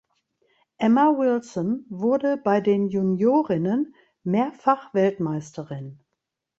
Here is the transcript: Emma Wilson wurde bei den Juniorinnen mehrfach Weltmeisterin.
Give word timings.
Emma 0.79 1.11
Wilson 1.15 1.85
wurde 1.91 2.35
bei 2.37 2.59
den 2.59 2.87
Juniorinnen 2.87 3.93
mehrfach 4.23 4.91
Weltmeisterin. 4.95 5.99